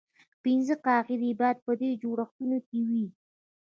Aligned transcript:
پنځه 0.43 0.75
قاعدې 0.85 1.31
باید 1.39 1.57
په 1.65 1.71
دې 1.79 1.89
جوړښتونو 2.03 2.57
کې 2.67 2.79
وي. 2.89 3.05